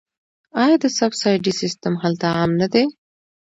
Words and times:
آیا 0.61 0.75
د 0.83 0.85
سبسایډي 0.99 1.53
سیستم 1.61 1.93
هلته 2.03 2.25
عام 2.37 2.51
نه 2.61 2.67
دی؟ 2.73 2.83